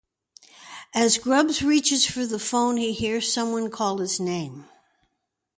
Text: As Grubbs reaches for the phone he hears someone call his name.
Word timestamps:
As 0.95 1.19
Grubbs 1.19 1.61
reaches 1.61 2.07
for 2.07 2.25
the 2.25 2.39
phone 2.39 2.77
he 2.77 2.91
hears 2.91 3.31
someone 3.31 3.69
call 3.69 3.99
his 3.99 4.19
name. 4.19 4.65